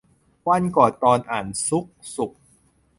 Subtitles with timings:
[0.47, 2.31] วันก่อนตอนอ่านซุกสุข